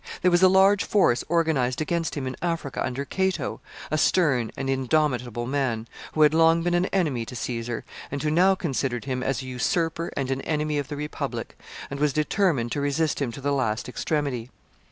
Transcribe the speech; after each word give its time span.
There 0.23 0.31
was 0.31 0.41
a 0.41 0.47
large 0.49 0.83
force 0.83 1.23
organized 1.29 1.79
against 1.79 2.15
him 2.17 2.25
in 2.25 2.35
Africa 2.41 2.83
under 2.83 3.05
Cato, 3.05 3.61
a 3.91 3.99
stern 3.99 4.51
and 4.57 4.67
indomitable 4.67 5.45
man, 5.45 5.87
who 6.13 6.23
had 6.23 6.33
long 6.33 6.63
been 6.63 6.73
an 6.73 6.87
enemy 6.87 7.23
to 7.23 7.35
Caesar, 7.35 7.85
and 8.09 8.23
who 8.23 8.31
now 8.31 8.55
considered 8.55 9.05
him 9.05 9.21
as 9.21 9.43
a 9.43 9.45
usurper 9.45 10.11
and 10.17 10.31
an 10.31 10.41
enemy 10.41 10.79
of 10.79 10.87
the 10.87 10.97
republic, 10.97 11.55
and 11.91 11.99
was 11.99 12.13
determined 12.13 12.71
to 12.71 12.81
resist 12.81 13.21
him 13.21 13.31
to 13.33 13.41
the 13.41 13.53
last 13.53 13.87
extremity. 13.87 14.49